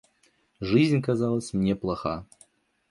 Жизнь 0.59 0.99
казалась 1.03 1.53
мне 1.53 1.75
плоха. 1.75 2.25